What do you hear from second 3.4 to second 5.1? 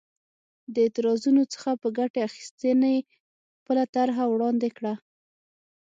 خپله طرحه وړاندې کړه.